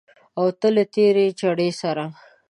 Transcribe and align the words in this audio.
او 0.39 0.45
ته 0.59 0.67
له 0.75 0.83
تېرې 0.93 1.27
چړې 1.39 1.69
سره 1.81 2.05